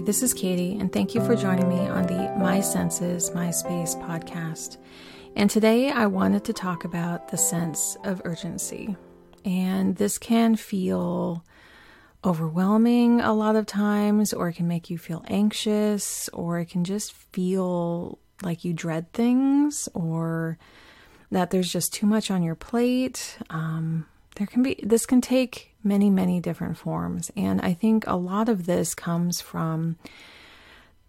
[0.00, 3.50] Hi, this is Katie, and thank you for joining me on the My Senses, My
[3.50, 4.78] Space podcast.
[5.36, 8.96] And today I wanted to talk about the sense of urgency.
[9.44, 11.44] And this can feel
[12.24, 16.84] overwhelming a lot of times, or it can make you feel anxious, or it can
[16.84, 20.56] just feel like you dread things, or
[21.30, 23.36] that there's just too much on your plate.
[23.50, 24.06] Um,
[24.40, 27.30] there can be, this can take many, many different forms.
[27.36, 29.98] And I think a lot of this comes from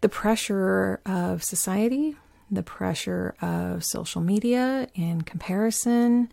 [0.01, 2.17] the pressure of society,
[2.51, 6.29] the pressure of social media and comparison,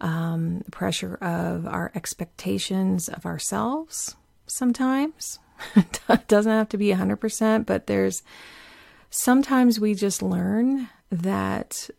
[0.00, 4.16] um, the pressure of our expectations of ourselves
[4.48, 5.38] sometimes.
[5.76, 8.24] it doesn't have to be 100%, but there's
[9.08, 11.90] sometimes we just learn that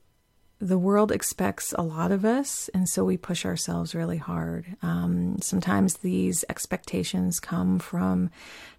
[0.59, 4.78] the world expects a lot of us, and so we push ourselves really hard.
[4.81, 8.30] Um, sometimes these expectations come from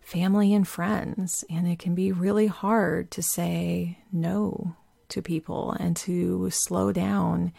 [0.01, 4.75] family and friends, and it can be really hard to say no
[5.09, 7.53] to people and to slow down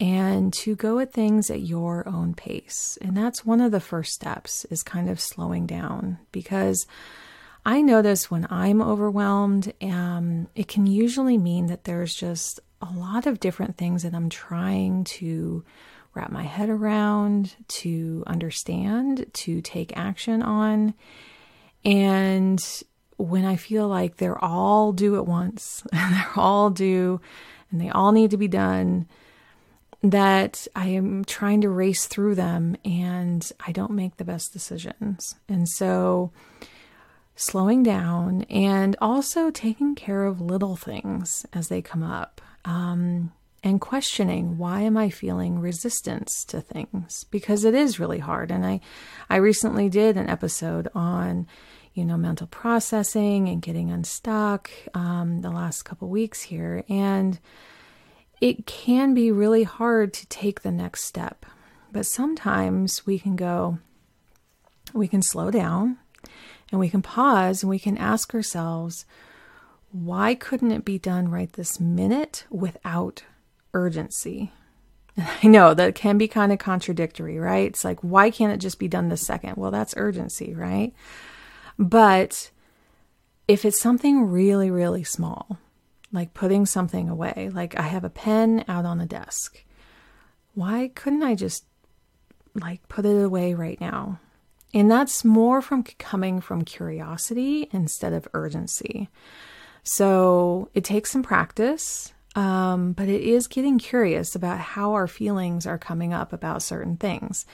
[0.00, 2.98] and to go at things at your own pace.
[3.00, 6.86] And that's one of the first steps is kind of slowing down because
[7.64, 13.26] I notice when I'm overwhelmed, um, it can usually mean that there's just a lot
[13.26, 15.64] of different things that I'm trying to
[16.14, 20.94] wrap my head around, to understand, to take action on.
[21.84, 22.62] And
[23.18, 27.20] when I feel like they're all due at once, they're all due
[27.70, 29.06] and they all need to be done,
[30.02, 35.34] that I am trying to race through them and I don't make the best decisions.
[35.48, 36.30] And so,
[37.34, 43.80] slowing down and also taking care of little things as they come up um, and
[43.80, 48.50] questioning why am I feeling resistance to things because it is really hard.
[48.50, 48.80] And I,
[49.30, 51.46] I recently did an episode on,
[51.94, 57.38] you know, mental processing and getting unstuck um, the last couple weeks here, and
[58.40, 61.46] it can be really hard to take the next step.
[61.90, 63.78] But sometimes we can go,
[64.92, 65.96] we can slow down
[66.70, 69.06] and we can pause and we can ask ourselves,
[70.04, 73.22] why couldn't it be done right this minute without
[73.72, 74.52] urgency?
[75.42, 77.68] I know that can be kind of contradictory, right?
[77.68, 79.56] It's like, why can't it just be done this second?
[79.56, 80.92] Well, that's urgency, right?
[81.78, 82.50] But
[83.48, 85.58] if it's something really, really small,
[86.12, 89.64] like putting something away, like I have a pen out on the desk,
[90.54, 91.64] why couldn't I just
[92.54, 94.20] like put it away right now?
[94.74, 99.08] And that's more from coming from curiosity instead of urgency.
[99.88, 105.64] So it takes some practice, um, but it is getting curious about how our feelings
[105.64, 107.46] are coming up about certain things.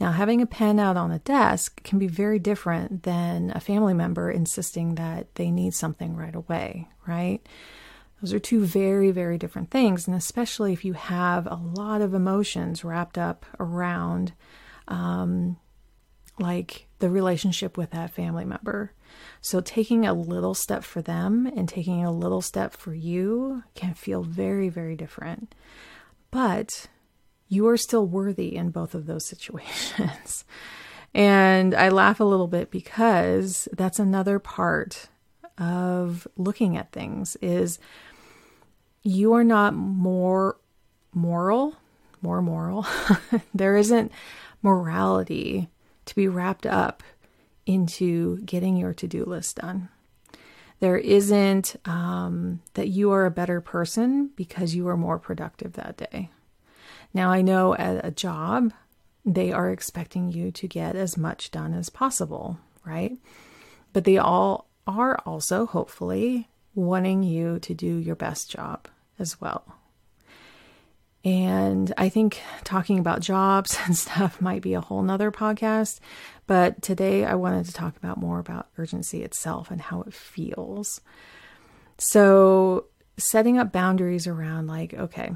[0.00, 3.94] Now, having a pen out on a desk can be very different than a family
[3.94, 7.40] member insisting that they need something right away, right?
[8.20, 10.08] Those are two very, very different things.
[10.08, 14.32] And especially if you have a lot of emotions wrapped up around,
[14.88, 15.56] um,
[16.40, 18.92] like the relationship with that family member.
[19.40, 23.94] So, taking a little step for them and taking a little step for you can
[23.94, 25.54] feel very, very different.
[26.30, 26.86] But
[27.48, 30.44] you are still worthy in both of those situations.
[31.14, 35.08] and I laugh a little bit because that's another part
[35.58, 37.78] of looking at things is
[39.02, 40.58] you are not more
[41.14, 41.76] moral,
[42.20, 42.86] more moral.
[43.54, 44.12] there isn't
[44.62, 45.68] morality
[46.06, 47.02] to be wrapped up
[47.66, 49.88] into getting your to do list done.
[50.80, 55.96] There isn't um, that you are a better person because you are more productive that
[55.96, 56.30] day.
[57.14, 58.72] Now, I know at a job,
[59.24, 63.18] they are expecting you to get as much done as possible, right?
[63.92, 68.86] But they all are also, hopefully, wanting you to do your best job
[69.18, 69.64] as well.
[71.26, 75.98] And I think talking about jobs and stuff might be a whole nother podcast.
[76.46, 81.00] But today I wanted to talk about more about urgency itself and how it feels.
[81.98, 82.84] So,
[83.16, 85.34] setting up boundaries around, like, okay,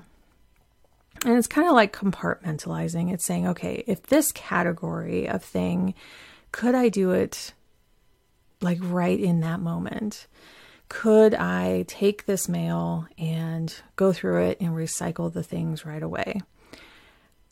[1.24, 3.12] and it's kind of like compartmentalizing.
[3.12, 5.94] It's saying, okay, if this category of thing,
[6.52, 7.52] could I do it
[8.60, 10.28] like right in that moment?
[10.90, 16.42] Could I take this mail and go through it and recycle the things right away?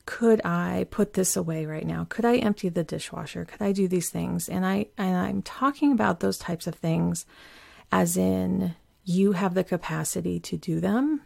[0.07, 2.05] Could I put this away right now?
[2.09, 3.45] Could I empty the dishwasher?
[3.45, 4.49] Could I do these things?
[4.49, 7.27] And I and I'm talking about those types of things
[7.93, 8.75] as in
[9.05, 11.23] you have the capacity to do them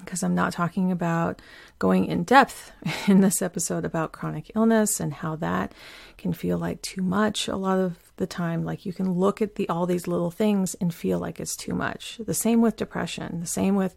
[0.00, 1.40] because I'm not talking about
[1.78, 2.72] going in depth
[3.08, 5.72] in this episode about chronic illness and how that
[6.18, 8.64] can feel like too much a lot of the time.
[8.64, 11.74] Like you can look at the all these little things and feel like it's too
[11.74, 12.20] much.
[12.24, 13.40] The same with depression.
[13.40, 13.96] The same with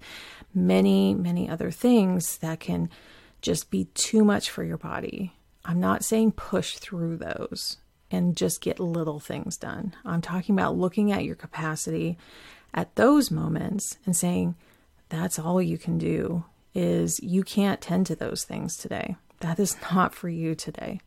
[0.53, 2.89] many many other things that can
[3.41, 5.33] just be too much for your body.
[5.63, 7.77] I'm not saying push through those
[8.11, 9.95] and just get little things done.
[10.05, 12.17] I'm talking about looking at your capacity
[12.73, 14.55] at those moments and saying
[15.09, 19.15] that's all you can do is you can't tend to those things today.
[19.39, 20.99] That is not for you today.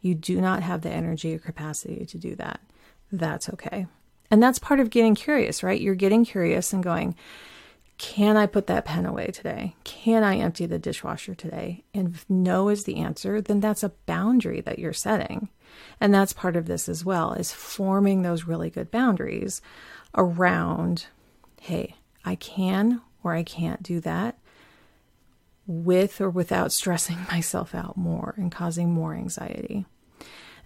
[0.00, 2.60] You do not have the energy or capacity to do that.
[3.10, 3.86] That's okay.
[4.30, 5.80] And that's part of getting curious, right?
[5.80, 7.16] You're getting curious and going,
[7.96, 9.74] can I put that pen away today?
[9.82, 11.82] Can I empty the dishwasher today?
[11.92, 15.48] And if no is the answer, then that's a boundary that you're setting.
[16.00, 19.60] And that's part of this as well, is forming those really good boundaries
[20.14, 21.06] around,
[21.60, 23.00] hey, I can
[23.34, 24.38] I can't do that
[25.66, 29.86] with or without stressing myself out more and causing more anxiety.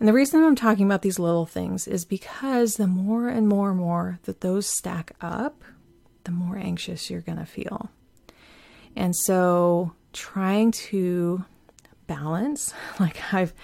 [0.01, 3.71] And the reason I'm talking about these little things is because the more and more
[3.71, 5.63] and more that those stack up,
[6.25, 7.91] the more anxious you're going to feel.
[8.97, 11.45] And so trying to
[12.07, 13.55] balance, like I've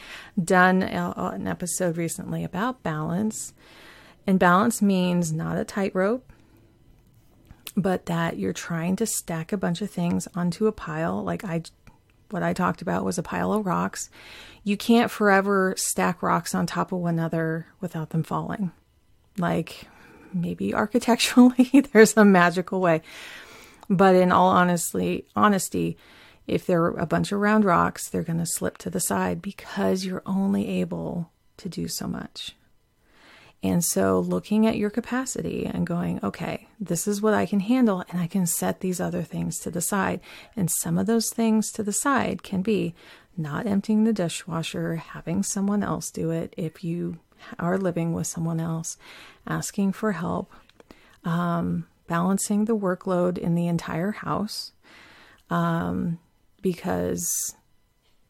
[0.42, 3.52] done an episode recently about balance,
[4.26, 6.32] and balance means not a tightrope,
[7.78, 11.62] but that you're trying to stack a bunch of things onto a pile like I
[12.30, 14.10] what I talked about was a pile of rocks.
[14.62, 18.72] You can't forever stack rocks on top of one another without them falling.
[19.38, 19.86] Like
[20.34, 23.00] maybe architecturally there's a magical way.
[23.88, 25.96] But in all honestly, honesty,
[26.46, 30.04] if they're a bunch of round rocks, they're going to slip to the side because
[30.04, 32.54] you're only able to do so much.
[33.62, 38.04] And so looking at your capacity and going, okay, this is what I can handle,
[38.08, 40.20] and I can set these other things to the side.
[40.54, 42.94] And some of those things to the side can be
[43.36, 47.18] not emptying the dishwasher, having someone else do it if you
[47.58, 48.96] are living with someone else,
[49.46, 50.52] asking for help,
[51.24, 54.72] um, balancing the workload in the entire house,
[55.50, 56.18] um,
[56.62, 57.54] because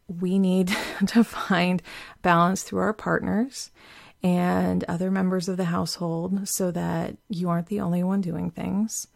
[0.06, 0.68] we need
[1.06, 1.82] to find
[2.22, 3.70] balance through our partners
[4.22, 9.06] and other members of the household so that you aren't the only one doing things.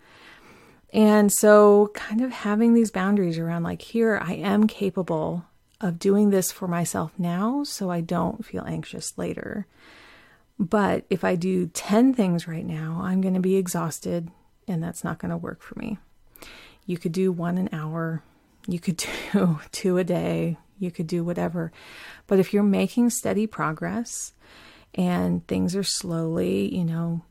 [0.93, 5.45] And so, kind of having these boundaries around like, here, I am capable
[5.81, 9.67] of doing this for myself now so I don't feel anxious later.
[10.59, 14.31] But if I do 10 things right now, I'm going to be exhausted
[14.69, 15.99] and that's not going to work for me.
[16.87, 18.23] You could do one an hour,
[18.69, 18.97] you could
[19.33, 21.73] do two a day, you could do whatever.
[22.27, 24.35] But if you're making steady progress
[24.95, 27.23] and things are slowly, you know,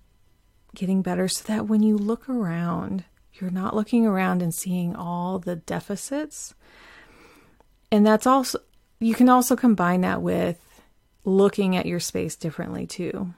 [0.76, 3.04] getting better so that when you look around,
[3.34, 6.54] you're not looking around and seeing all the deficits.
[7.92, 8.60] And that's also,
[9.00, 10.60] you can also combine that with
[11.24, 13.34] looking at your space differently too,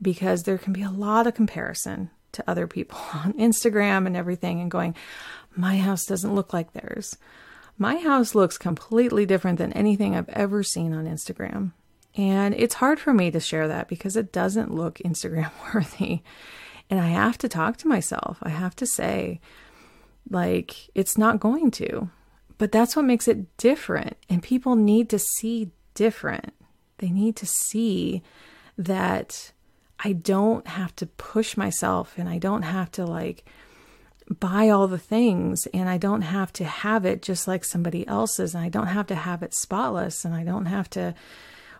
[0.00, 4.60] because there can be a lot of comparison to other people on Instagram and everything
[4.60, 4.94] and going,
[5.56, 7.16] my house doesn't look like theirs.
[7.76, 11.72] My house looks completely different than anything I've ever seen on Instagram.
[12.16, 16.20] And it's hard for me to share that because it doesn't look Instagram worthy.
[16.90, 18.38] And I have to talk to myself.
[18.42, 19.40] I have to say,
[20.30, 22.10] like, it's not going to.
[22.56, 24.16] But that's what makes it different.
[24.28, 26.54] And people need to see different.
[26.98, 28.22] They need to see
[28.76, 29.52] that
[30.00, 33.44] I don't have to push myself and I don't have to, like,
[34.40, 38.54] buy all the things and I don't have to have it just like somebody else's
[38.54, 41.14] and I don't have to have it spotless and I don't have to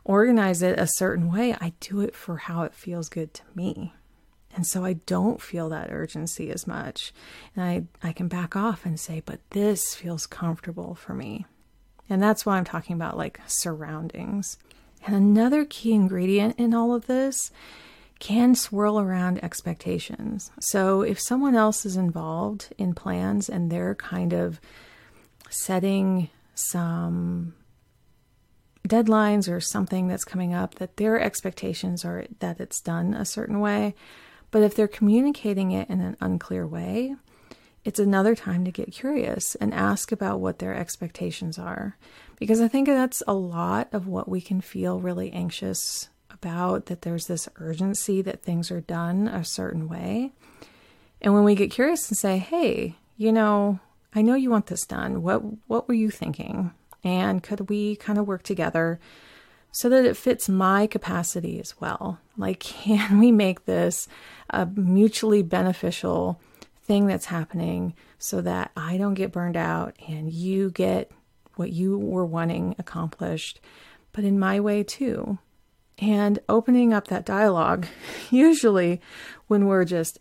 [0.08, 3.92] organize it a certain way, I do it for how it feels good to me.
[4.56, 7.12] And so I don't feel that urgency as much.
[7.54, 11.46] And I, I can back off and say, but this feels comfortable for me.
[12.08, 14.56] And that's why I'm talking about like surroundings.
[15.06, 17.52] And another key ingredient in all of this
[18.18, 20.50] can swirl around expectations.
[20.58, 24.58] So if someone else is involved in plans and they're kind of
[25.50, 27.54] setting some
[28.86, 33.60] deadlines or something that's coming up that their expectations are that it's done a certain
[33.60, 33.94] way.
[34.50, 37.16] But if they're communicating it in an unclear way,
[37.84, 41.96] it's another time to get curious and ask about what their expectations are.
[42.38, 47.02] Because I think that's a lot of what we can feel really anxious about that
[47.02, 50.32] there's this urgency that things are done a certain way.
[51.20, 53.80] And when we get curious and say, hey, you know,
[54.14, 55.22] I know you want this done.
[55.22, 56.72] What what were you thinking?
[57.04, 58.98] And could we kind of work together
[59.70, 62.18] so that it fits my capacity as well?
[62.36, 64.08] Like, can we make this
[64.50, 66.40] a mutually beneficial
[66.82, 71.12] thing that's happening so that I don't get burned out and you get
[71.56, 73.60] what you were wanting accomplished,
[74.12, 75.38] but in my way too.
[75.98, 77.86] And opening up that dialogue,
[78.30, 79.00] usually
[79.48, 80.18] when we're just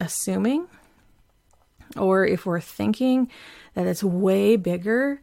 [0.00, 0.66] assuming
[1.96, 3.30] or if we're thinking
[3.74, 5.20] that it's way bigger,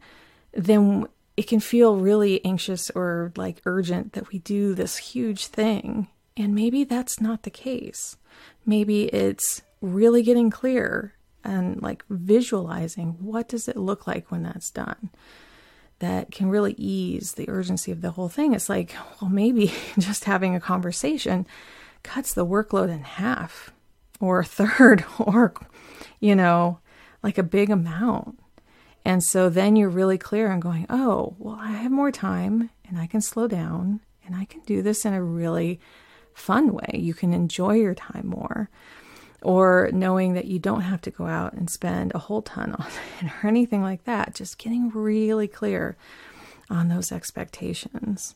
[0.56, 6.08] then it can feel really anxious or like urgent that we do this huge thing.
[6.36, 8.16] And maybe that's not the case.
[8.64, 14.70] Maybe it's really getting clear and like visualizing what does it look like when that's
[14.70, 15.10] done
[15.98, 18.52] that can really ease the urgency of the whole thing.
[18.52, 21.46] It's like, well, maybe just having a conversation
[22.02, 23.72] cuts the workload in half
[24.20, 25.54] or a third or,
[26.20, 26.80] you know,
[27.22, 28.38] like a big amount.
[29.06, 32.98] And so then you're really clear and going, oh, well, I have more time and
[32.98, 35.78] I can slow down and I can do this in a really
[36.34, 36.90] fun way.
[36.94, 38.68] You can enjoy your time more.
[39.42, 42.88] Or knowing that you don't have to go out and spend a whole ton on
[43.20, 44.34] it or anything like that.
[44.34, 45.96] Just getting really clear
[46.68, 48.34] on those expectations.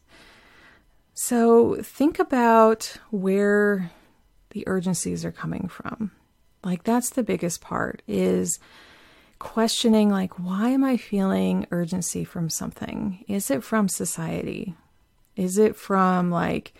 [1.15, 3.91] So think about where
[4.51, 6.13] the urgencies are coming from.
[6.63, 8.61] Like that's the biggest part is
[9.41, 13.25] questioning like why am I feeling urgency from something?
[13.27, 14.77] Is it from society?
[15.35, 16.73] Is it from like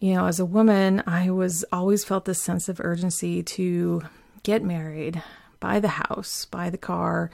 [0.00, 4.02] you know, as a woman, I was always felt this sense of urgency to
[4.42, 5.22] get married,
[5.60, 7.30] buy the house, buy the car,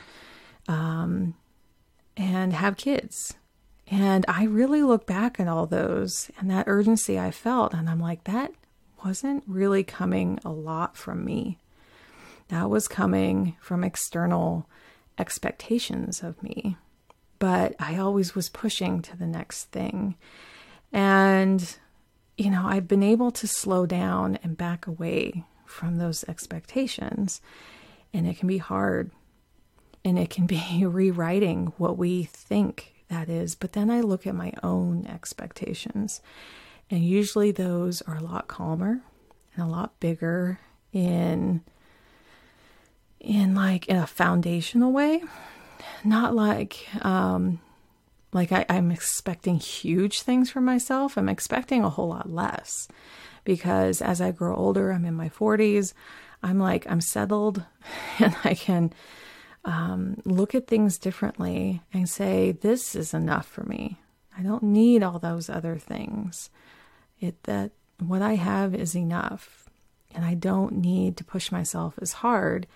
[0.68, 1.34] um,
[2.16, 3.34] and have kids.
[3.88, 7.98] And I really look back at all those and that urgency I felt, and I'm
[7.98, 8.52] like, that
[9.04, 11.58] wasn't really coming a lot from me.
[12.50, 14.69] That was coming from external
[15.19, 16.76] expectations of me.
[17.38, 20.16] But I always was pushing to the next thing.
[20.92, 21.76] And,
[22.37, 27.40] you know, I've been able to slow down and back away from those expectations.
[28.12, 29.12] And it can be hard.
[30.04, 33.54] And it can be rewriting what we think that is.
[33.54, 36.21] But then I look at my own expectations.
[36.90, 39.02] And usually those are a lot calmer
[39.54, 40.59] and a lot bigger
[40.92, 41.62] in
[43.20, 45.22] in like in a foundational way.
[46.04, 47.60] Not like um
[48.32, 51.16] like I, i'm expecting huge things for myself.
[51.16, 52.88] I'm expecting a whole lot less
[53.44, 55.94] because as i grow older i'm in my 40s
[56.42, 57.64] i'm like i'm settled
[58.18, 58.92] and i can
[59.64, 63.98] um, look at things differently and say this is enough for me.
[64.36, 66.50] I don't need all those other things.
[67.20, 69.68] It that what i have is enough
[70.14, 72.67] and i don't need to push myself as hard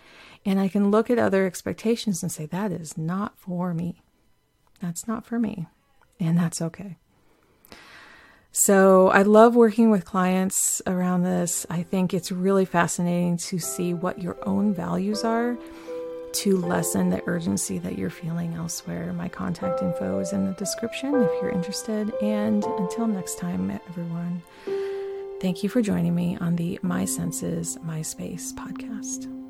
[0.46, 4.02] and I can look at other expectations and say, that is not for me.
[4.80, 5.66] That's not for me.
[6.20, 6.96] And that's okay.
[8.52, 11.66] So I love working with clients around this.
[11.70, 15.56] I think it's really fascinating to see what your own values are
[16.34, 19.12] to lessen the urgency that you're feeling elsewhere.
[19.12, 22.12] My contact info is in the description if you're interested.
[22.20, 24.42] And until next time, everyone,
[25.44, 29.43] thank you for joining me on the My Senses, My Space podcast.